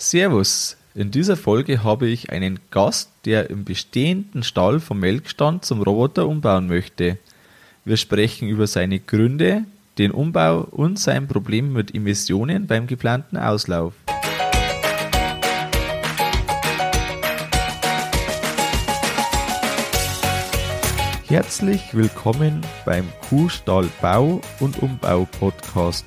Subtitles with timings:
[0.00, 0.76] Servus.
[0.94, 6.28] In dieser Folge habe ich einen Gast, der im bestehenden Stall vom Melkstand zum Roboter
[6.28, 7.18] umbauen möchte.
[7.84, 9.64] Wir sprechen über seine Gründe,
[9.98, 13.92] den Umbau und sein Problem mit Emissionen beim geplanten Auslauf.
[21.26, 26.06] Herzlich willkommen beim Kuhstall Bau und Umbau Podcast.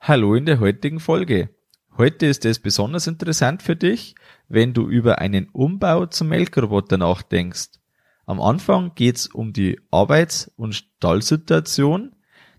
[0.00, 1.50] Hallo in der heutigen Folge.
[1.98, 4.14] Heute ist es besonders interessant für dich,
[4.48, 7.80] wenn du über einen Umbau zum Melkroboter nachdenkst.
[8.24, 12.14] Am Anfang geht's um die Arbeits- und Stallsituation,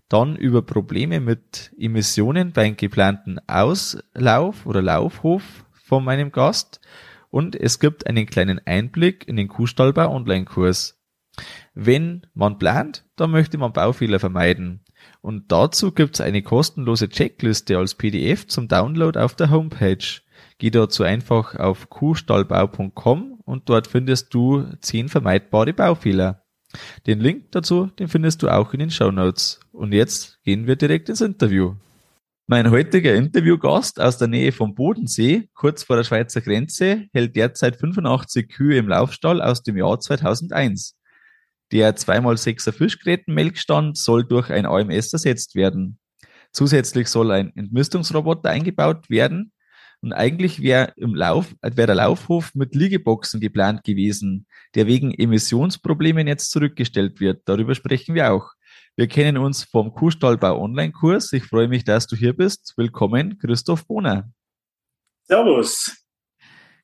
[0.08, 6.80] dann über Probleme mit Emissionen beim geplanten Auslauf oder Laufhof von meinem Gast
[7.30, 11.00] und es gibt einen kleinen Einblick in den Kuhstallbau Online-Kurs.
[11.74, 14.84] Wenn man plant, dann möchte man Baufehler vermeiden.
[15.22, 20.20] Und dazu gibt's eine kostenlose Checkliste als PDF zum Download auf der Homepage.
[20.58, 26.42] Geh dazu einfach auf kuhstallbau.com und dort findest du 10 vermeidbare Baufehler.
[27.06, 29.60] Den Link dazu, den findest du auch in den Show Notes.
[29.72, 31.74] Und jetzt gehen wir direkt ins Interview.
[32.46, 37.76] Mein heutiger Interviewgast aus der Nähe vom Bodensee, kurz vor der Schweizer Grenze, hält derzeit
[37.76, 40.96] 85 Kühe im Laufstall aus dem Jahr 2001.
[41.72, 45.98] Der 2x6er Fischgrätenmelkstand soll durch ein AMS ersetzt werden.
[46.52, 49.52] Zusätzlich soll ein Entmistungsroboter eingebaut werden.
[50.02, 56.26] Und eigentlich wäre im Lauf, wäre der Laufhof mit Liegeboxen geplant gewesen, der wegen Emissionsproblemen
[56.26, 57.42] jetzt zurückgestellt wird.
[57.44, 58.50] Darüber sprechen wir auch.
[58.96, 61.32] Wir kennen uns vom Kuhstallbau Online-Kurs.
[61.34, 62.72] Ich freue mich, dass du hier bist.
[62.76, 64.32] Willkommen, Christoph Bohner.
[65.28, 65.96] Servus.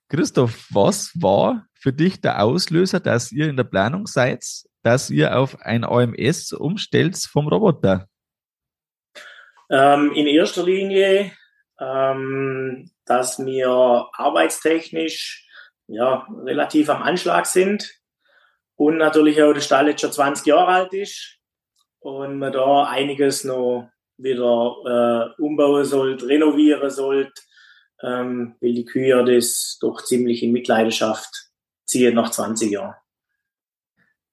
[0.08, 4.44] Christoph, was war für dich der Auslöser, dass ihr in der Planung seid,
[4.86, 8.08] dass ihr auf ein AMS umstellt vom Roboter?
[9.68, 11.32] Ähm, in erster Linie,
[11.80, 13.68] ähm, dass wir
[14.12, 15.44] arbeitstechnisch
[15.88, 17.92] ja, relativ am Anschlag sind
[18.76, 21.38] und natürlich auch der Stall jetzt schon 20 Jahre alt ist
[21.98, 27.42] und man da einiges noch wieder äh, umbauen sollte, renovieren sollte,
[28.02, 31.50] ähm, weil die Kühe das doch ziemlich in Mitleidenschaft
[31.84, 32.94] ziehen nach 20 Jahren.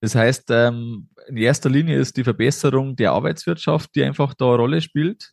[0.03, 4.57] Das heißt, ähm, in erster Linie ist die Verbesserung der Arbeitswirtschaft, die einfach da eine
[4.57, 5.31] Rolle spielt.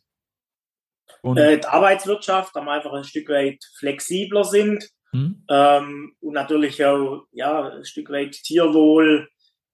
[1.21, 5.43] Und äh, die Arbeitswirtschaft, da wir einfach ein Stück weit flexibler sind hm.
[5.49, 9.27] ähm, und natürlich auch ja, ein Stück weit Tierwohl.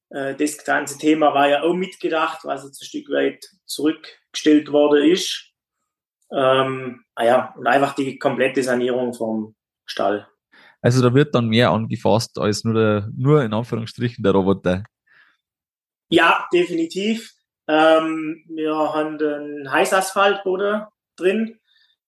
[0.10, 5.12] Äh, das ganze Thema war ja auch mitgedacht, was jetzt ein Stück weit zurückgestellt worden
[5.12, 5.52] ist.
[6.32, 10.28] Ähm, ah ja, und einfach die komplette Sanierung vom Stall.
[10.88, 14.86] Also da wird dann mehr angefasst als nur, der, nur in Anführungsstrichen der Roboter.
[16.08, 17.34] Ja, definitiv.
[17.68, 20.86] Ähm, wir haben den Heißasphaltboden
[21.18, 21.60] drin,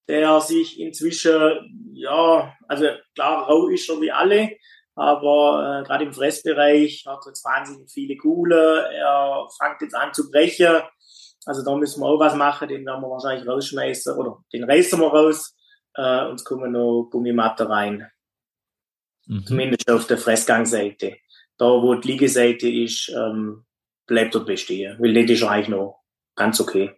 [0.07, 2.85] der sich inzwischen, ja, also
[3.15, 4.51] klar, rau ist er wie alle,
[4.95, 10.13] aber äh, gerade im Fressbereich hat er jetzt wahnsinnig viele Kuhle, er fängt jetzt an
[10.13, 10.83] zu brechen.
[11.45, 14.97] Also da müssen wir auch was machen, den werden wir wahrscheinlich rausschmeißen oder den reißen
[14.97, 15.53] wir raus
[15.95, 18.09] äh, und es kommen noch Gummimatte rein.
[19.29, 19.45] Mhm.
[19.45, 21.17] Zumindest auf der Fressgangseite.
[21.57, 23.63] Da, wo die Liegeseite ist, ähm,
[24.07, 24.97] bleibt dort bestehen.
[24.99, 26.01] Weil das ist eigentlich noch
[26.35, 26.91] ganz okay.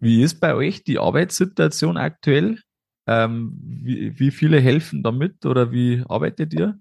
[0.00, 2.58] Wie ist bei euch die Arbeitssituation aktuell?
[3.06, 6.78] Ähm, wie, wie, viele helfen damit oder wie arbeitet ihr?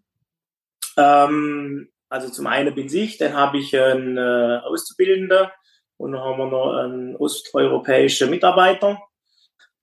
[0.97, 5.51] Ähm, also zum einen bin ich, dann habe ich einen äh, Auszubildender
[5.97, 9.01] und dann haben wir noch einen osteuropäischen Mitarbeiter.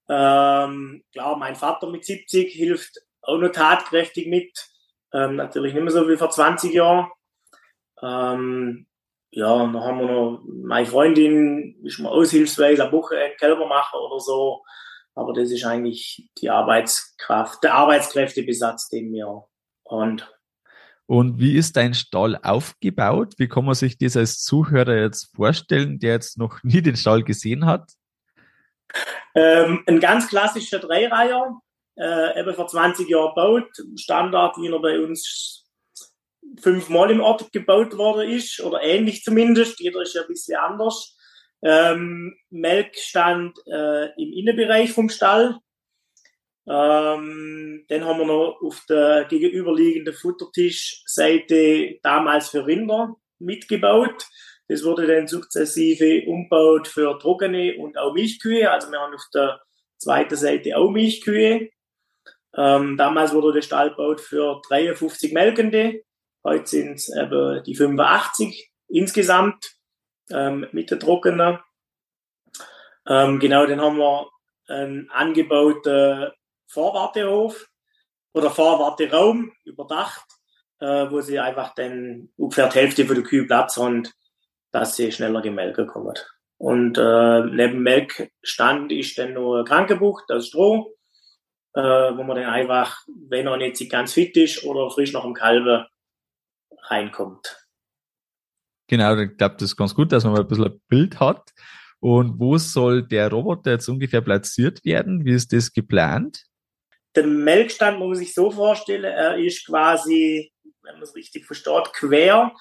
[0.09, 4.71] Ähm, klar, mein Vater mit 70 hilft auch noch tatkräftig mit.
[5.13, 7.11] Ähm, natürlich nicht mehr so wie vor 20 Jahren.
[8.03, 8.87] Ähm,
[9.33, 14.21] ja, dann haben wir noch meine Freundin, ist mal aushilfsweise eine Woche Kälber machen oder
[14.21, 14.63] so.
[15.15, 19.45] Aber das ist eigentlich die Arbeitskraft, der Arbeitskräftebesatz, den wir
[19.89, 20.23] haben.
[21.07, 23.35] Und wie ist dein Stall aufgebaut?
[23.37, 27.25] Wie kann man sich das als Zuhörer jetzt vorstellen, der jetzt noch nie den Stall
[27.25, 27.91] gesehen hat?
[29.35, 31.61] Ähm, ein ganz klassischer Dreireiher,
[32.01, 33.71] äh, eben vor 20 Jahren gebaut.
[33.97, 35.67] Standard, wie er bei uns
[36.59, 39.81] fünfmal im Ort gebaut worden ist, oder ähnlich zumindest.
[39.81, 41.17] Jeder ist ja ein bisschen anders.
[41.63, 45.59] Ähm, Melkstand äh, im Innenbereich vom Stall.
[46.67, 54.27] Ähm, dann haben wir noch auf der gegenüberliegenden Futtertischseite damals für Rinder mitgebaut.
[54.69, 58.71] Das wurde dann sukzessive umgebaut für trockene und auch Milchkühe.
[58.71, 59.61] Also wir haben auf der
[59.99, 61.71] zweiten Seite auch Milchkühe.
[62.57, 66.03] Ähm, damals wurde der Stall gebaut für 53 Melkende.
[66.43, 69.73] Heute sind es eben die 85 insgesamt
[70.31, 71.65] ähm, mit der Trockener.
[73.07, 74.31] Ähm, genau, dann haben wir
[74.69, 76.31] einen angebauten
[76.69, 77.67] Vorwartehof
[78.33, 80.25] oder Vorwarteraum überdacht,
[80.81, 84.09] äh, wo sie einfach dann ungefähr die Hälfte von der Kühe Platz haben,
[84.73, 86.15] dass sie schneller gemelkt kommen.
[86.59, 90.95] Und äh, neben Melkstand ist dann noch eine Krankenbucht aus Stroh,
[91.75, 95.35] äh, wo man dann einfach, wenn er nicht ganz fit ist oder frisch nach dem
[95.35, 95.87] Kalben,
[96.85, 97.67] reinkommt.
[98.89, 101.53] Genau, ich glaube, das ist ganz gut, dass man mal ein bisschen ein Bild hat.
[102.01, 105.25] Und wo soll der Roboter jetzt ungefähr platziert werden?
[105.25, 106.47] Wie ist das geplant?
[107.15, 110.53] Der Melkstand muss man sich so vorstellen, er ist quasi,
[110.83, 112.53] wenn man es richtig versteht, quer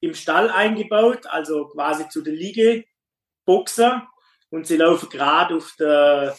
[0.00, 4.02] im Stall eingebaut, also quasi zu der Liegeboxen
[4.50, 6.32] und sie laufen gerade auf den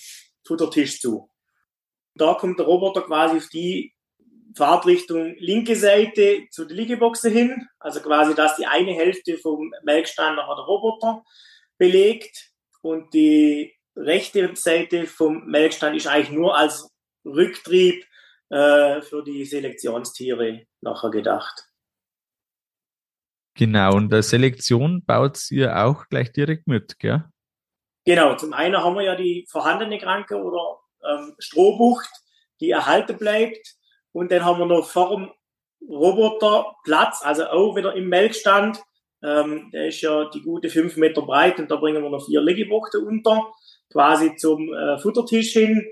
[0.45, 1.29] Futtertisch zu.
[2.15, 3.93] Da kommt der Roboter quasi auf die
[4.55, 10.35] Fahrtrichtung linke Seite zu der Liegeboxen hin, also quasi, dass die eine Hälfte vom Melkstand
[10.35, 11.23] nachher der Roboter
[11.77, 12.51] belegt
[12.81, 16.89] und die rechte Seite vom Melkstand ist eigentlich nur als
[17.25, 18.05] Rücktrieb
[18.49, 21.67] äh, für die Selektionstiere nachher gedacht.
[23.55, 27.23] Genau, und der Selektion baut ihr auch gleich direkt mit, gell?
[28.05, 30.79] Genau, zum einen haben wir ja die vorhandene Kranke oder
[31.09, 32.09] ähm, Strohbucht,
[32.59, 33.75] die erhalten bleibt.
[34.11, 35.33] Und dann haben wir noch vor
[35.87, 38.81] Roboter Platz, also auch wieder im Melkstand.
[39.21, 42.41] Ähm, der ist ja die gute fünf Meter breit und da bringen wir noch vier
[42.41, 43.53] Liegebuchten unter,
[43.91, 45.85] quasi zum äh, Futtertisch hin.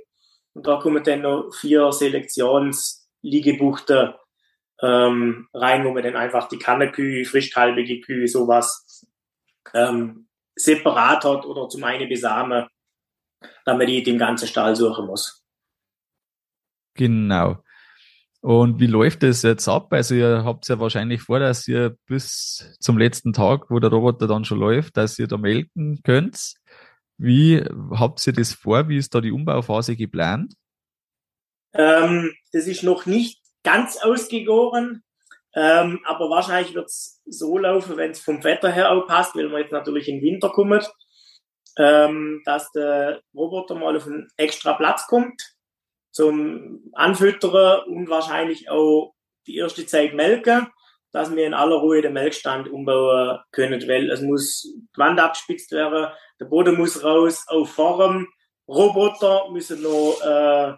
[0.54, 4.14] Und da kommen dann noch vier Selektionsliegebuchten
[4.81, 9.06] ähm, rein, wo man dann einfach die Kannekühe, frischkalbige Kühe, sowas
[9.74, 12.68] ähm, separat hat oder zum einen besamen,
[13.66, 15.44] damit man die dem ganzen Stall suchen muss.
[16.96, 17.64] Genau.
[18.42, 19.94] Und wie läuft das jetzt ab?
[19.94, 24.28] Also ihr habt ja wahrscheinlich vor, dass ihr bis zum letzten Tag, wo der Roboter
[24.28, 26.56] dann schon läuft, dass ihr da melken könnt.
[27.18, 28.90] Wie habt ihr das vor?
[28.90, 30.56] Wie ist da die Umbauphase geplant?
[31.74, 35.04] Ähm, das ist noch nicht ganz ausgegoren,
[35.54, 39.52] ähm, aber wahrscheinlich wird es so laufen, wenn es vom Wetter her auch passt, weil
[39.52, 40.82] wir jetzt natürlich im Winter kommen,
[41.77, 45.41] ähm, dass der Roboter mal auf einen extra Platz kommt
[46.12, 49.13] zum Anfüttern und wahrscheinlich auch
[49.47, 50.68] die erste Zeit melken,
[51.12, 55.71] dass wir in aller Ruhe den Melkstand umbauen können, weil es muss die Wand abgespitzt
[55.71, 58.27] werden, der Boden muss raus, auf Form.
[58.68, 60.73] Roboter müssen noch äh,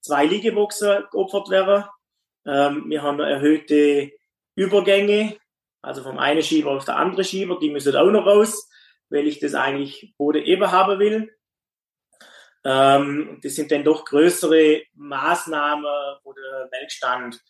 [0.00, 1.84] zwei Liegeboxen geopfert werden.
[2.46, 4.10] Ähm, wir haben erhöhte
[4.56, 5.36] Übergänge,
[5.82, 8.68] also vom einen Schieber auf der andere Schieber, die müssen auch noch raus,
[9.10, 11.30] weil ich das eigentlich Boden eben haben will.
[12.64, 15.84] Ähm, das sind dann doch größere Maßnahmen,
[16.24, 17.40] wo der Melkstand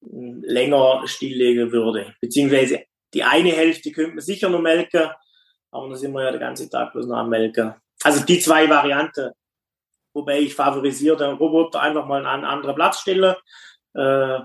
[0.00, 2.14] hm, länger stilllegen würde.
[2.20, 5.10] Beziehungsweise die eine Hälfte könnte man sicher noch melken,
[5.70, 7.74] aber dann sind wir ja den ganzen Tag bloß noch am Melken.
[8.02, 9.30] Also die zwei Varianten.
[10.12, 13.34] Wobei ich favorisiere den Roboter einfach mal an einen anderen Platz stellen,
[13.94, 14.38] äh,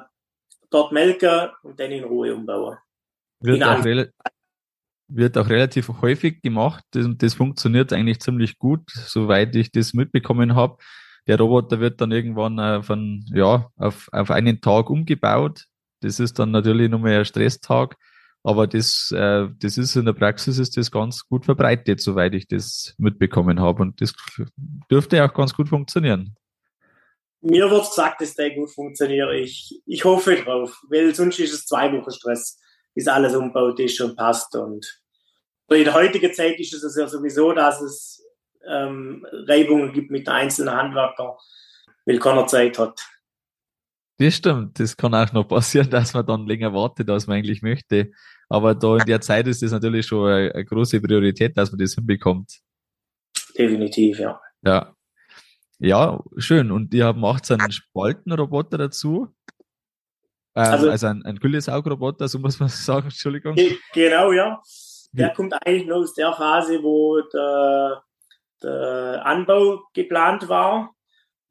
[0.72, 2.78] dort melken und dann in Ruhe umbauen.
[3.42, 3.84] Wird auch,
[5.10, 10.56] wird auch relativ häufig gemacht und das funktioniert eigentlich ziemlich gut, soweit ich das mitbekommen
[10.56, 10.78] habe.
[11.28, 15.66] Der Roboter wird dann irgendwann äh, von, ja, auf, auf einen Tag umgebaut.
[16.02, 17.98] Das ist dann natürlich nur mehr ein Stresstag,
[18.44, 22.48] aber das, äh, das ist in der Praxis ist das ganz gut verbreitet, soweit ich
[22.48, 24.14] das mitbekommen habe und das
[24.90, 26.36] dürfte auch ganz gut funktionieren.
[27.42, 29.32] Mir wird gesagt, dass der gut funktioniert.
[29.34, 32.60] Ich, ich hoffe drauf, weil sonst ist es zwei Wochen Stress,
[33.00, 34.86] bis alles umbaut ist und passt und
[35.70, 38.26] in der heutigen Zeit ist es ja sowieso, dass es
[38.68, 41.32] ähm, Reibungen gibt mit einzelnen Handwerkern,
[42.06, 43.00] weil keiner Zeit hat.
[44.18, 44.78] Das stimmt.
[44.82, 48.12] Das kann auch noch passieren, dass man dann länger wartet, als man eigentlich möchte.
[48.50, 51.94] Aber da in der Zeit ist das natürlich schon eine, große Priorität, dass man das
[51.94, 52.60] hinbekommt.
[53.58, 54.42] Definitiv, ja.
[54.62, 54.94] Ja.
[55.78, 56.70] Ja, schön.
[56.72, 59.30] Und ihr macht einen Spaltenroboter dazu.
[60.56, 63.56] Ähm, also, also ein, ein Güllesaugroboter, so muss man sagen, Entschuldigung.
[63.94, 64.62] Genau, ja
[65.12, 68.04] der kommt eigentlich nur aus der Phase, wo der,
[68.62, 70.96] der Anbau geplant war.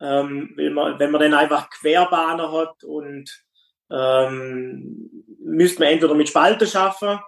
[0.01, 3.29] Ähm, wenn, man, wenn man dann einfach Querbahner hat und
[3.91, 7.19] ähm, müsste man entweder mit Spalten schaffen,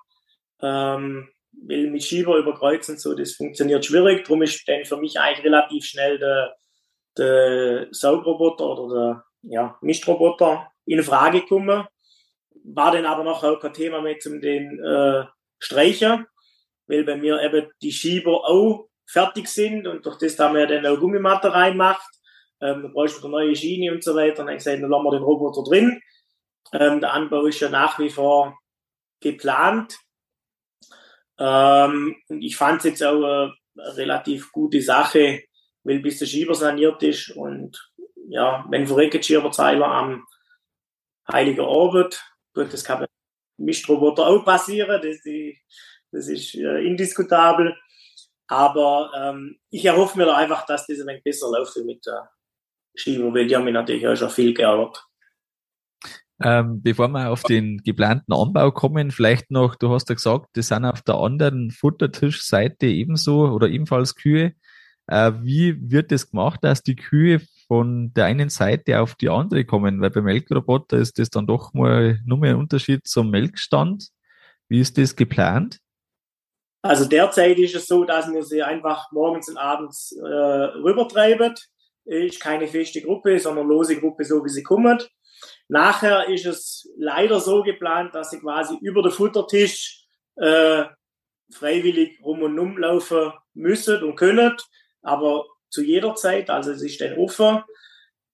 [0.63, 1.29] ähm,
[1.67, 4.25] weil mit Schieber überkreuzen so, das funktioniert schwierig.
[4.25, 6.55] Darum ist dann für mich eigentlich relativ schnell der,
[7.19, 11.87] der Saugroboter oder der ja, Mischroboter in Frage gekommen.
[12.65, 15.25] War dann aber noch auch kein Thema zum den äh,
[15.59, 16.27] Streicher,
[16.87, 20.87] weil bei mir eben die Schieber auch fertig sind und durch das da wir dann
[20.87, 22.09] auch Gummimatte reinmacht.
[22.61, 24.41] Ähm, dann bräuchte man eine neue Schiene und so weiter.
[24.41, 26.01] Und dann gesagt, dann lassen wir den Roboter drin.
[26.73, 28.59] Ähm, der Anbau ist ja nach wie vor
[29.21, 29.97] geplant.
[31.39, 33.55] Ähm, und ich fand es jetzt auch eine,
[33.97, 35.45] relativ gute Sache,
[35.85, 37.79] weil bis der Schieber saniert ist und
[38.29, 40.27] ja, wenn Verreckenschieberzeiler am
[41.33, 42.23] Heiligen Abend,
[42.55, 43.11] gut, das kann mit
[43.59, 45.59] Mischroboter auch passieren, das, die,
[46.13, 47.77] das ist äh, indiskutabel.
[48.49, 52.31] Aber ähm, ich erhoffe mir da einfach, dass das ein wenig besser läuft mit der
[52.97, 55.07] Schieber, weil die haben mich natürlich auch schon viel geärgert.
[56.43, 60.69] Ähm, bevor wir auf den geplanten Anbau kommen, vielleicht noch, du hast ja gesagt, das
[60.69, 64.55] sind auf der anderen Futtertischseite ebenso oder ebenfalls Kühe.
[65.07, 69.65] Äh, wie wird das gemacht, dass die Kühe von der einen Seite auf die andere
[69.65, 70.01] kommen?
[70.01, 74.09] Weil beim Melkroboter ist das dann doch mal nur mehr ein Unterschied zum Melkstand.
[74.69, 75.79] Wie ist das geplant?
[76.83, 81.55] Also derzeit ist es so, dass wir sie einfach morgens und abends äh, rübertreiben.
[82.07, 85.01] Ist keine feste Gruppe, sondern lose Gruppe, so wie sie kommen.
[85.69, 90.87] Nachher ist es leider so geplant, dass sie quasi über den Futtertisch äh,
[91.53, 94.57] freiwillig rum und um laufen müssen und können
[95.03, 97.63] aber zu jeder Zeit, also es ist ein offen.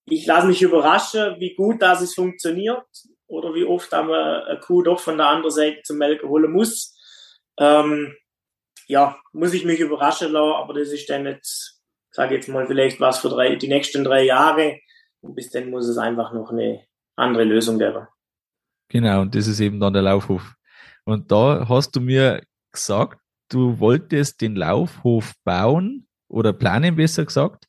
[0.07, 2.87] Ich lasse mich überraschen, wie gut das es funktioniert
[3.27, 6.97] oder wie oft man eine Kuh doch von der anderen Seite zum Melken holen muss.
[7.59, 8.15] Ähm,
[8.87, 13.01] ja, muss ich mich überraschen lassen, aber das ist dann jetzt, sage jetzt mal, vielleicht
[13.01, 14.79] was für drei, die nächsten drei Jahre.
[15.21, 16.85] Und bis dann muss es einfach noch eine
[17.17, 18.07] andere Lösung geben.
[18.89, 20.55] Genau, und das ist eben dann der Laufhof.
[21.05, 27.67] Und da hast du mir gesagt, du wolltest den Laufhof bauen oder planen, besser gesagt.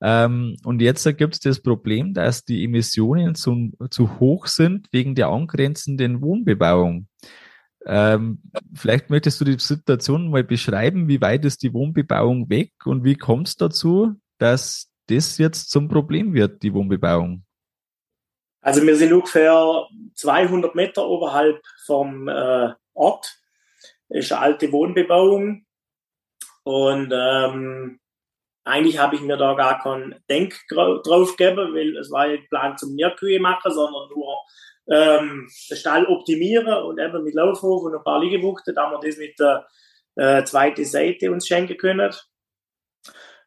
[0.00, 5.14] Ähm, und jetzt gibt es das Problem, dass die Emissionen zu, zu hoch sind wegen
[5.14, 7.08] der angrenzenden Wohnbebauung.
[7.86, 8.42] Ähm,
[8.74, 13.14] vielleicht möchtest du die Situation mal beschreiben, wie weit ist die Wohnbebauung weg und wie
[13.14, 17.44] kommt es dazu, dass das jetzt zum Problem wird, die Wohnbebauung?
[18.62, 23.38] Also wir sind ungefähr 200 Meter oberhalb vom äh, Ort.
[24.08, 25.66] Das ist eine alte Wohnbebauung.
[26.62, 28.00] Und ähm,
[28.64, 32.76] eigentlich habe ich mir da gar keinen Denk drauf gegeben, weil es war nicht Plan
[32.76, 34.36] zum Nierkühe machen, sondern nur
[34.88, 39.16] ähm, den Stall optimieren und eben mit Laufhof und ein paar Liegebuchten, da wir das
[39.18, 39.66] mit der
[40.16, 42.14] äh, zweiten Seite uns schenken können.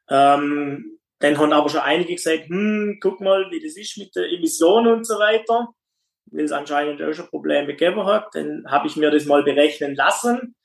[0.09, 4.31] Ähm, dann haben aber schon einige gesagt, hm, guck mal, wie das ist mit der
[4.31, 5.69] Emission und so weiter,
[6.27, 8.29] weil es anscheinend auch schon Probleme gegeben hat.
[8.33, 10.55] Dann habe ich mir das mal berechnen lassen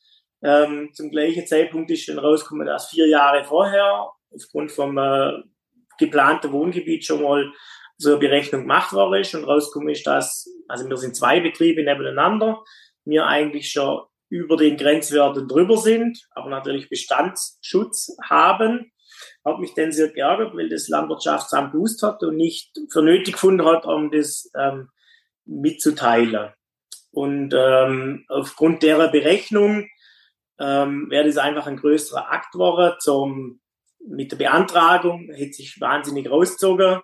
[0.42, 5.32] ähm, zum gleichen Zeitpunkt ist dann rausgekommen, dass vier Jahre vorher aufgrund vom äh,
[5.98, 7.52] geplanten Wohngebiet schon mal
[7.98, 11.84] so eine Berechnung gemacht worden ist und rausgekommen ist, dass, also wir sind zwei Betriebe
[11.84, 12.62] nebeneinander,
[13.04, 18.90] wir eigentlich schon über den Grenzwerten drüber sind, aber natürlich Bestandsschutz haben.
[19.44, 23.66] Hat mich dann sehr geärgert, weil das Landwirtschaftsamt gewusst hat und nicht für nötig gefunden
[23.66, 24.88] hat, um das ähm,
[25.44, 26.50] mitzuteilen.
[27.10, 29.86] Und ähm, aufgrund derer Berechnung
[30.58, 33.60] ähm, wäre das einfach ein größerer Akt geworden zum,
[34.06, 37.00] mit der Beantragung, hätte sich wahnsinnig rausgezogen.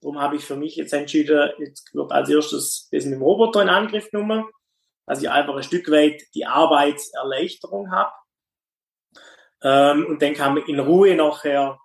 [0.00, 3.62] Darum habe ich für mich jetzt entschieden, jetzt wird als erstes das mit dem Roboter
[3.62, 4.44] in Angriff genommen,
[5.06, 8.12] dass ich einfach ein Stück weit die Arbeitserleichterung habe.
[9.62, 11.78] Ähm, und dann kann man in Ruhe nachher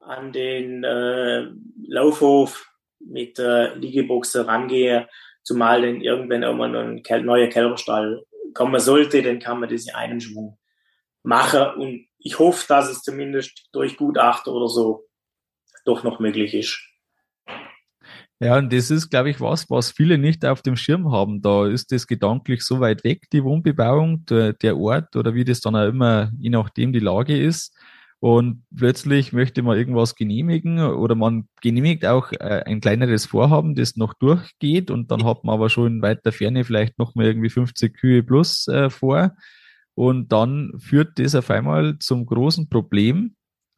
[0.00, 1.48] an den äh,
[1.88, 5.06] Laufhof mit äh, Liegeboxen rangehen,
[5.42, 8.24] zumal dann irgendwann auch mal ein neuer Kälberstall
[8.54, 10.58] kommen sollte, dann kann man das in einem Schwung
[11.22, 11.80] machen.
[11.80, 15.06] Und ich hoffe, dass es zumindest durch Gutachter oder so
[15.84, 16.82] doch noch möglich ist.
[18.40, 21.40] Ja, und das ist, glaube ich, was, was viele nicht auf dem Schirm haben.
[21.40, 25.60] Da ist das gedanklich so weit weg, die Wohnbebauung, der, der Ort oder wie das
[25.60, 27.74] dann auch immer, je nachdem die Lage ist.
[28.18, 33.96] Und plötzlich möchte man irgendwas genehmigen oder man genehmigt auch äh, ein kleineres Vorhaben, das
[33.96, 37.50] noch durchgeht und dann hat man aber schon in weiter Ferne vielleicht noch mal irgendwie
[37.50, 39.36] 50 Kühe plus äh, vor.
[39.96, 43.34] Und dann führt das auf einmal zum großen Problem,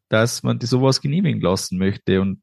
[0.08, 2.42] dass man die sowas genehmigen lassen möchte und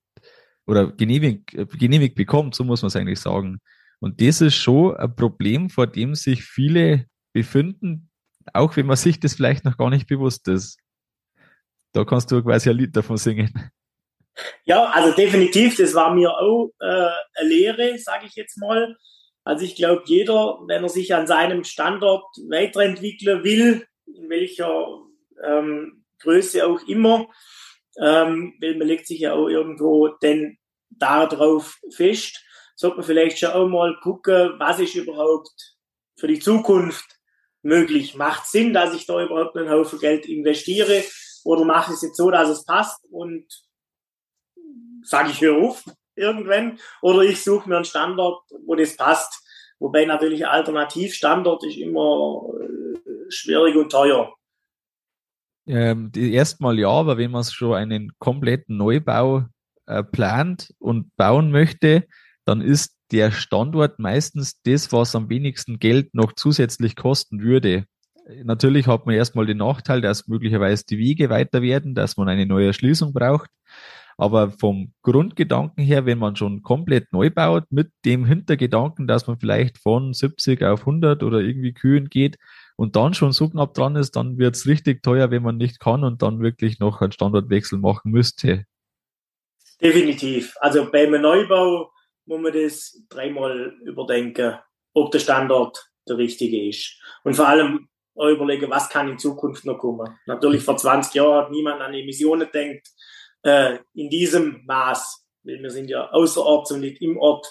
[0.68, 3.60] oder genehmigt, genehmigt bekommt, so muss man es eigentlich sagen.
[4.00, 8.10] Und das ist schon ein Problem, vor dem sich viele befinden,
[8.54, 10.80] auch wenn man sich das vielleicht noch gar nicht bewusst ist.
[11.94, 13.54] Da kannst du quasi ein Lied davon singen.
[14.66, 18.98] Ja, also definitiv, das war mir auch äh, eine Lehre, sage ich jetzt mal.
[19.46, 25.04] Also ich glaube, jeder, wenn er sich an seinem Standort weiterentwickeln will, in welcher
[25.44, 27.28] ähm, Größe auch immer,
[28.02, 30.58] ähm, weil man legt sich ja auch irgendwo denn
[30.90, 32.44] darauf fest.
[32.76, 35.78] Sollte man vielleicht schon auch mal gucken, was ist überhaupt
[36.18, 37.06] für die Zukunft
[37.62, 38.16] möglich.
[38.16, 41.04] Macht Sinn, dass ich da überhaupt einen Haufen Geld investiere
[41.44, 43.46] oder mache ich es jetzt so, dass es passt und
[45.04, 45.84] sage ich hör auf
[46.16, 49.42] irgendwann oder ich suche mir einen Standort, wo das passt.
[49.80, 54.34] Wobei natürlich Alternativstandort ist immer äh, schwierig und teuer.
[55.68, 59.46] Ähm, Erstmal ja, aber wenn man schon einen kompletten Neubau
[59.88, 62.08] äh, plant und bauen möchte,
[62.46, 67.86] dann ist der Standort meistens das, was am wenigsten Geld noch zusätzlich kosten würde.
[68.44, 72.46] Natürlich hat man erstmal den Nachteil, dass möglicherweise die Wege weiter werden, dass man eine
[72.46, 73.50] neue Erschließung braucht.
[74.18, 79.38] Aber vom Grundgedanken her, wenn man schon komplett neu baut, mit dem Hintergedanken, dass man
[79.40, 82.38] vielleicht von 70 auf 100 oder irgendwie Kühen geht
[82.78, 86.04] und dann schon so knapp dran ist, dann wird's richtig teuer, wenn man nicht kann
[86.04, 88.66] und dann wirklich noch einen Standortwechsel machen müsste.
[89.82, 90.56] Definitiv.
[90.62, 91.92] Also beim Neubau
[92.26, 94.56] muss man das dreimal überdenken,
[94.94, 97.02] ob der Standort der richtige ist.
[97.24, 100.18] Und vor allem auch überlegen, was kann in Zukunft noch kommen.
[100.26, 102.88] Natürlich vor 20 Jahren hat niemand an Emissionen denkt,
[103.46, 105.26] äh, in diesem Maß.
[105.44, 107.48] Wir sind ja außerorts und nicht im Ort.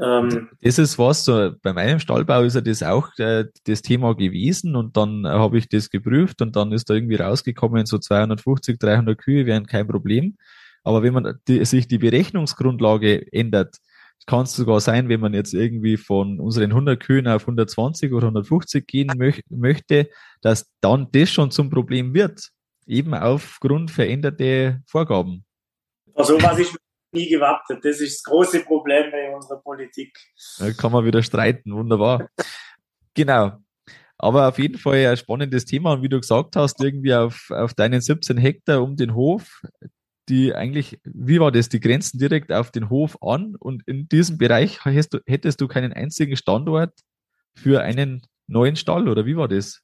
[0.00, 4.14] Ähm, das ist was, so bei meinem Stallbau ist ja das auch äh, das Thema
[4.14, 8.78] gewesen und dann habe ich das geprüft und dann ist da irgendwie rausgekommen, so 250,
[8.78, 10.36] 300 Kühe wären kein Problem.
[10.84, 13.76] Aber wenn man die, sich die Berechnungsgrundlage ändert,
[14.26, 18.28] kann es sogar sein, wenn man jetzt irgendwie von unseren 100 Kühen auf 120 oder
[18.28, 20.08] 150 gehen möch möchte,
[20.40, 22.50] dass dann das schon zum Problem wird,
[22.90, 25.44] eben aufgrund veränderter Vorgaben.
[26.14, 26.74] Also was ich
[27.12, 27.84] nie gewartet.
[27.84, 30.16] Das ist das große Problem bei unserer Politik.
[30.58, 32.28] Da kann man wieder streiten, wunderbar.
[33.14, 33.58] genau.
[34.18, 37.74] Aber auf jeden Fall ein spannendes Thema und wie du gesagt hast, irgendwie auf, auf
[37.74, 39.62] deinen 17 Hektar um den Hof,
[40.28, 44.36] die eigentlich, wie war das, die grenzen direkt auf den Hof an und in diesem
[44.36, 46.92] Bereich hättest du, hättest du keinen einzigen Standort
[47.54, 49.80] für einen neuen Stall oder wie war das?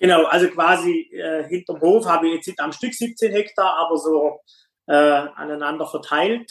[0.00, 3.98] Genau, also quasi äh, hinterm Hof habe ich jetzt nicht am Stück 17 Hektar, aber
[3.98, 4.40] so
[4.86, 6.50] äh, aneinander verteilt.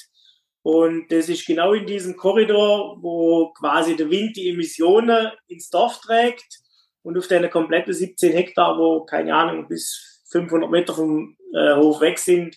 [0.62, 6.00] Und das ist genau in diesem Korridor, wo quasi der Wind die Emissionen ins Dorf
[6.00, 6.60] trägt
[7.02, 12.02] und auf deine komplette 17 Hektar, wo keine Ahnung bis 500 Meter vom äh, Hof
[12.02, 12.56] weg sind,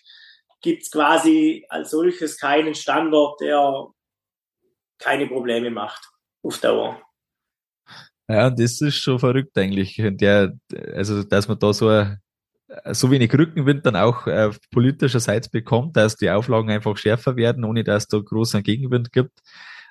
[0.61, 3.87] gibt es quasi als solches keinen Standort, der
[4.98, 6.07] keine Probleme macht
[6.42, 7.00] auf Dauer.
[8.28, 10.00] Ja, das ist schon verrückt eigentlich.
[10.00, 10.52] Der,
[10.94, 12.06] also, dass man da so,
[12.92, 17.85] so wenig Rückenwind dann auch äh, politischerseits bekommt, dass die Auflagen einfach schärfer werden, ohne
[17.85, 19.40] dass da großen Gegenwind gibt.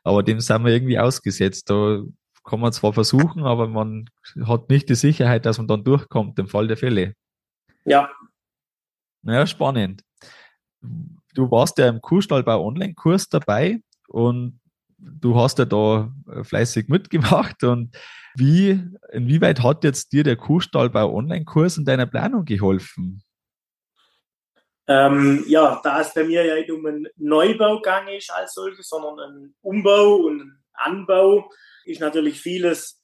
[0.04, 1.70] Aber dem sind wir irgendwie ausgesetzt.
[1.70, 2.02] Da
[2.44, 4.06] kann man zwar versuchen, aber man
[4.46, 7.13] hat nicht die Sicherheit, dass man dann durchkommt im Fall der Fälle.
[7.86, 8.10] Ja.
[9.22, 10.04] Naja, spannend
[11.34, 14.60] du warst ja im Kuhstallbau Online-Kurs dabei und
[15.02, 17.96] du hast ja da äh, fleißig mitgemacht und
[18.36, 23.24] wie, inwieweit hat jetzt dir der Kuhstallbau Online-Kurs in deiner Planung geholfen?
[24.88, 28.88] Ähm, ja, da es bei mir ja nicht um einen Neubau gegangen ist als solches,
[28.88, 31.50] sondern einen Umbau und einen Anbau,
[31.86, 33.02] ist natürlich vieles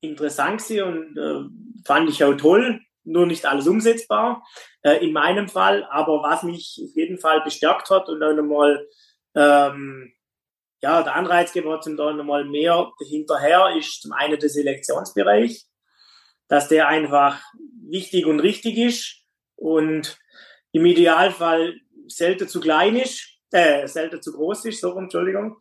[0.00, 4.44] interessant und äh, fand ich auch toll nur nicht alles umsetzbar
[4.82, 5.84] äh, in meinem Fall.
[5.90, 8.86] Aber was mich auf jeden Fall bestärkt hat und dann nochmal
[9.34, 10.12] ähm,
[10.82, 15.64] ja, der Anreizgeber zum da nochmal mehr hinterher ist zum einen der Selektionsbereich,
[16.48, 17.40] dass der einfach
[17.88, 19.24] wichtig und richtig ist
[19.56, 20.18] und
[20.72, 21.74] im Idealfall
[22.06, 25.56] selten zu klein ist, äh, selten zu groß ist, so Entschuldigung.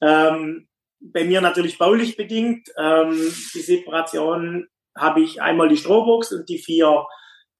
[0.00, 0.68] Ähm,
[1.00, 2.68] bei mir natürlich baulich bedingt.
[2.78, 3.12] Ähm,
[3.54, 7.06] die Separation habe ich einmal die Strohbox und die vier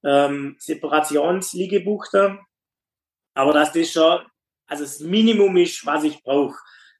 [0.03, 2.39] ähm, Separationsliegebuchte.
[3.33, 4.21] Aber dass das schon,
[4.67, 6.57] also das Minimum ist, was ich brauche.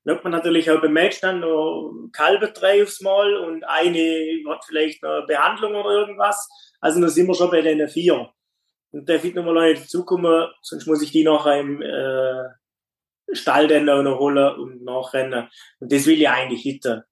[0.07, 4.63] Dann hat man natürlich auch beim Melkstand noch Kalbe drei aufs Mal und eine hat
[4.63, 6.47] vielleicht eine Behandlung oder irgendwas.
[6.79, 8.29] Also da sind wir schon bei den vier.
[8.91, 13.89] Und der wird nochmal eine dazukommen, sonst muss ich die nachher im äh, Stall dann
[13.89, 15.49] auch noch holen und nachrennen.
[15.81, 17.03] Und das will ich eigentlich hitte.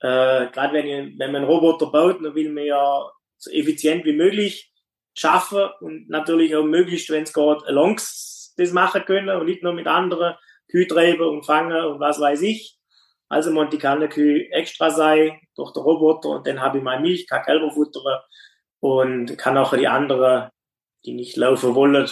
[0.00, 4.16] Äh, Gerade wenn, wenn man einen Roboter baut, dann will man ja so effizient wie
[4.16, 4.72] möglich
[5.14, 9.72] schaffen und natürlich auch möglichst, wenn es geht, alongs das machen können und nicht nur
[9.72, 10.34] mit anderen
[10.70, 12.78] Kühtreiber und Fangen und was weiß ich.
[13.28, 17.28] Also kann der Kühe extra sein durch den Roboter und dann habe ich meine Milch,
[17.28, 18.20] kann Kälber futtern
[18.80, 20.50] und kann auch die anderen,
[21.04, 22.08] die nicht laufen wollen,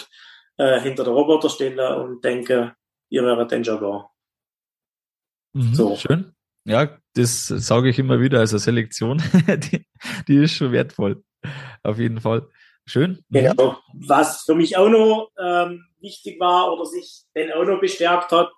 [0.57, 2.73] äh, hinter der Roboter stellen und denke,
[3.09, 4.09] ihr werdet dann schon da.
[5.53, 5.95] Mhm, so.
[5.97, 6.33] Schön.
[6.65, 9.21] Ja, das sage ich immer wieder, also Selektion,
[9.71, 9.85] die,
[10.27, 11.23] die ist schon wertvoll.
[11.83, 12.47] Auf jeden Fall.
[12.85, 13.23] schön.
[13.29, 13.77] Genau.
[13.93, 18.51] Was für mich auch noch ähm, wichtig war oder sich dann auch noch bestärkt hat,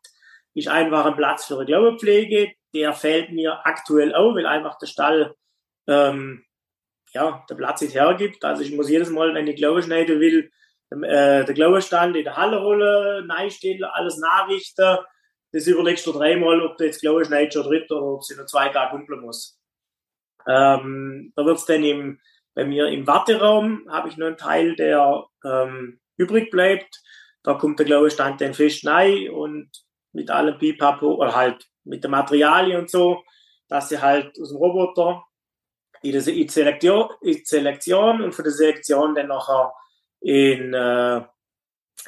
[0.53, 2.51] ist einfach ein Platz für eine Glaubenpflege.
[2.73, 5.35] Der fällt mir aktuell auch, weil einfach der Stall
[5.87, 6.45] ähm,
[7.13, 8.43] ja, der Platz nicht hergibt.
[8.43, 10.51] Also ich muss jedes Mal, wenn ich Glaube schneiden will,
[10.91, 14.97] äh, der Glaubenstand in der Halle holen, stehen, alles nachrichten.
[15.51, 18.47] Das überlegst du dreimal, ob du jetzt Glaube schneidest oder dritt oder ob sie nur
[18.47, 19.59] zwei Tage humpeln muss.
[20.47, 22.19] Ähm, da wird's dann im,
[22.55, 27.01] bei mir im Warteraum, habe ich noch einen Teil, der ähm, übrig bleibt.
[27.43, 29.69] Da kommt der Glaubenstand dann fest rein und
[30.13, 33.23] mit allem Pipapo, oder halt mit der Materialien und so,
[33.67, 35.23] dass sie halt aus dem Roboter
[36.03, 39.73] in der Selektion, in Selektion und von der Selektion dann nachher
[40.19, 41.21] in äh,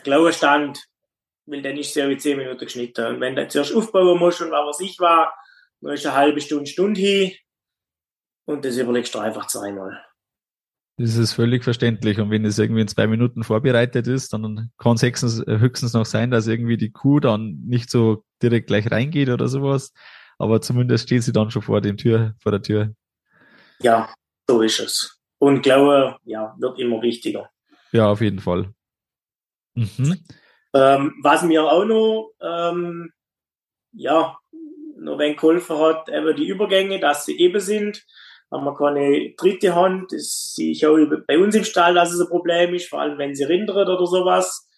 [0.03, 0.83] Glaubenstand,
[1.45, 3.05] weil dann ist sie ja wie 10 Minuten geschnitten.
[3.05, 5.33] Und wenn du zuerst aufbauen musst und was ich war,
[5.81, 7.31] dann ist eine halbe Stunde, Stunde hin
[8.45, 10.03] und das überlegst du einfach zweimal.
[10.97, 12.19] Das ist völlig verständlich.
[12.19, 16.05] Und wenn es irgendwie in zwei Minuten vorbereitet ist, dann kann es höchstens, höchstens noch
[16.05, 19.91] sein, dass irgendwie die Kuh dann nicht so direkt gleich reingeht oder sowas.
[20.37, 22.93] Aber zumindest steht sie dann schon vor, dem Tür, vor der Tür.
[23.79, 24.13] Ja,
[24.47, 25.19] so ist es.
[25.39, 27.49] Und Glaube, ja, wird immer wichtiger.
[27.91, 28.71] Ja, auf jeden Fall.
[29.73, 30.23] Mhm.
[30.75, 33.11] Ähm, was mir auch noch, ähm,
[33.93, 34.37] ja,
[34.97, 38.05] noch wenn geholfen hat, eben die Übergänge, dass sie eben sind
[38.53, 40.11] haben wir keine dritte Hand.
[40.11, 43.17] Das sehe ich auch bei uns im Stall, dass es ein Problem ist, vor allem
[43.17, 44.69] wenn sie rindert oder sowas.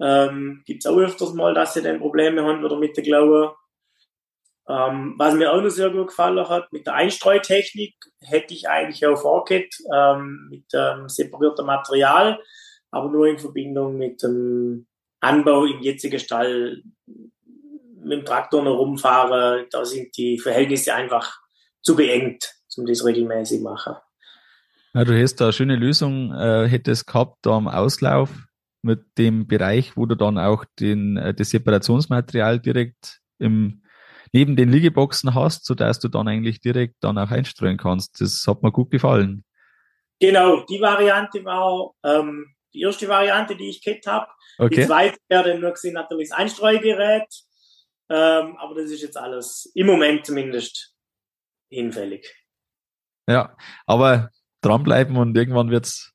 [0.00, 3.54] Ähm, Gibt es auch öfters mal, dass sie dann Probleme haben oder mit der Klaue.
[4.68, 9.06] Ähm, was mir auch noch sehr gut gefallen hat, mit der Einstreutechnik hätte ich eigentlich
[9.06, 12.40] auch vorgehabt, ähm, mit ähm, separiertem Material,
[12.90, 14.86] aber nur in Verbindung mit dem
[15.20, 21.40] Anbau im jetzigen Stall mit dem Traktor noch rumfahren, da sind die Verhältnisse einfach
[21.80, 23.96] zu beengt um das regelmäßig machen.
[24.94, 28.30] Ja, du hast da eine schöne Lösung, äh, hättest gehabt da am Auslauf
[28.82, 33.82] mit dem Bereich, wo du dann auch den, äh, das Separationsmaterial direkt im,
[34.32, 38.20] neben den Liegeboxen hast, sodass du dann eigentlich direkt dann auch einstreuen kannst.
[38.20, 39.44] Das hat mir gut gefallen.
[40.18, 44.28] Genau, die Variante war ähm, die erste Variante, die ich gehabt habe.
[44.58, 44.76] Okay.
[44.76, 47.28] Die zweite wäre dann nur gesehen, natürlich das Einstreugerät.
[48.08, 50.94] Ähm, aber das ist jetzt alles im Moment zumindest
[51.68, 52.32] hinfällig.
[53.26, 56.12] Ja, aber dranbleiben und irgendwann wird's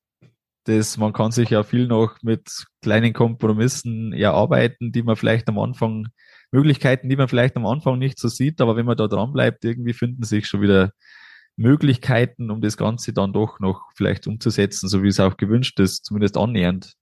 [0.65, 5.57] das, man kann sich ja viel noch mit kleinen Kompromissen erarbeiten, die man vielleicht am
[5.57, 6.09] Anfang,
[6.51, 9.93] Möglichkeiten, die man vielleicht am Anfang nicht so sieht, aber wenn man da dranbleibt, irgendwie
[9.93, 10.91] finden sich schon wieder
[11.55, 16.05] Möglichkeiten, um das Ganze dann doch noch vielleicht umzusetzen, so wie es auch gewünscht ist,
[16.05, 16.93] zumindest annähernd.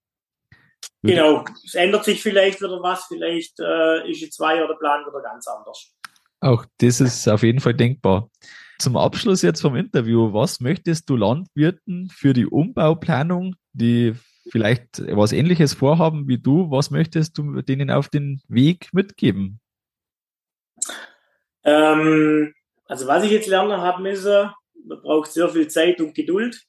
[1.02, 5.22] Genau, es ändert sich vielleicht wieder was, vielleicht äh, ist die zwei oder Plan wieder
[5.22, 5.92] ganz anders.
[6.40, 8.30] Auch das ist auf jeden Fall denkbar.
[8.80, 14.14] Zum Abschluss jetzt vom Interview, was möchtest du Landwirten für die Umbauplanung, die
[14.50, 19.60] vielleicht was ähnliches vorhaben wie du, was möchtest du denen auf den Weg mitgeben?
[21.62, 22.54] Ähm,
[22.86, 24.50] also was ich jetzt lernen habe müssen,
[24.86, 26.62] man braucht sehr viel Zeit und Geduld.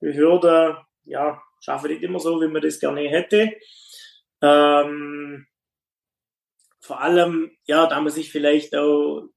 [0.00, 3.52] Behörden, ja, schaffen nicht immer so, wie man das gerne hätte.
[4.40, 5.46] Ähm,
[6.80, 9.28] vor allem, ja, da man sich vielleicht auch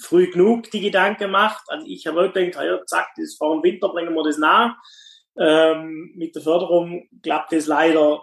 [0.00, 1.64] früh genug die Gedanken macht.
[1.68, 4.76] Also ich habe auch gedacht, ja, zack, das vor dem Winter bringen wir das nach.
[5.38, 8.22] Ähm, mit der Förderung klappt das leider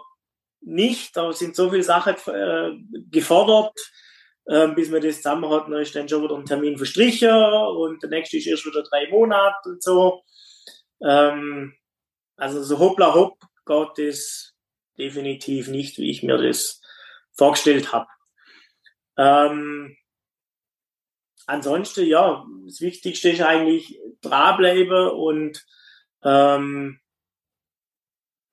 [0.60, 1.16] nicht.
[1.16, 2.72] Da sind so viele Sachen äh,
[3.10, 3.78] gefordert.
[4.46, 8.02] Ähm, bis man das zusammen hat, dann ist dann schon wieder ein Termin verstrichen und
[8.02, 10.22] der nächste ist erst wieder drei Monate und so.
[11.02, 11.74] Ähm,
[12.36, 14.54] also so hoppla hopp geht das
[14.98, 16.82] definitiv nicht, wie ich mir das
[17.32, 18.08] vorgestellt habe.
[19.16, 19.96] Ähm,
[21.46, 25.64] ansonsten, ja, das Wichtigste ist eigentlich dranbleiben und
[26.22, 27.00] ähm,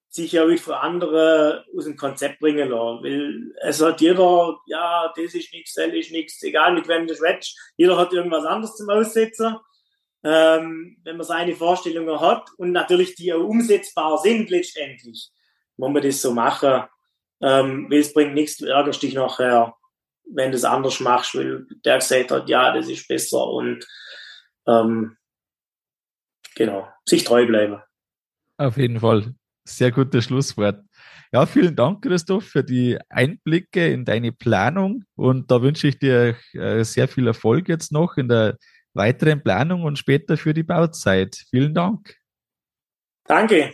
[0.10, 3.04] sich ja wieder für andere aus dem Konzept bringen lassen.
[3.04, 7.16] Weil es hat jeder, ja, das ist nichts, das ist nichts, egal mit wem du
[7.16, 9.56] schwätzt, jeder hat irgendwas anderes zum Aussetzen.
[10.24, 15.32] Ähm, wenn man seine Vorstellungen hat und natürlich die auch umsetzbar sind letztendlich,
[15.78, 16.84] muss man das so machen.
[17.42, 19.76] Ähm, weil es bringt nichts, du ärgerst dich nachher
[20.26, 23.86] wenn du es anders machst, weil der gesagt hat, ja, das ist besser und
[24.68, 25.18] ähm,
[26.56, 27.82] genau, sich treu bleiben.
[28.58, 29.34] Auf jeden Fall.
[29.68, 30.84] Sehr gutes Schlusswort.
[31.34, 35.06] Ja, vielen Dank, Christoph, für die Einblicke in deine Planung.
[35.16, 38.58] Und da wünsche ich dir äh, sehr viel Erfolg jetzt noch in der
[38.94, 41.38] weiteren Planung und später für die Bauzeit.
[41.50, 42.16] Vielen Dank.
[43.24, 43.74] Danke.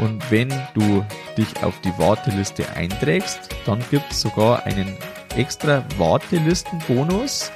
[0.02, 1.02] Und wenn du
[1.38, 4.98] dich auf die Warteliste einträgst, dann gibt's sogar einen
[5.34, 7.50] extra Wartelistenbonus,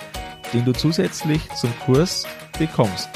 [0.54, 2.24] den du zusätzlich zum Kurs
[2.58, 3.10] bekommst.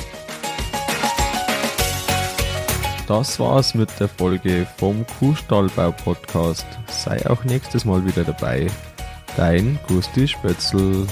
[3.09, 6.67] Das war's mit der Folge vom Kuhstallbau Podcast.
[6.89, 8.67] Sei auch nächstes Mal wieder dabei.
[9.39, 11.07] Dein Gusti Spötzl.